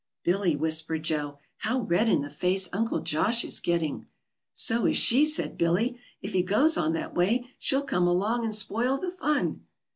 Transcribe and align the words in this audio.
"Billy," 0.23 0.55
whispered 0.55 1.03
Joe, 1.03 1.37
"how 1.57 1.81
red 1.81 2.09
in 2.09 2.21
the 2.23 2.29
face 2.31 2.67
Uncle 2.73 3.01
Josh 3.01 3.45
is 3.45 3.59
getting!" 3.59 4.07
"So 4.51 4.87
is 4.87 4.97
she," 4.97 5.27
said 5.27 5.59
Billy. 5.59 5.99
"If 6.23 6.33
he 6.33 6.41
goes 6.41 6.75
on 6.75 6.93
that 6.93 7.13
way, 7.13 7.49
she'll 7.59 7.83
come 7.83 8.07
along 8.07 8.43
and 8.43 8.55
spoil 8.55 8.97
the 8.97 9.11
fun." 9.11 9.61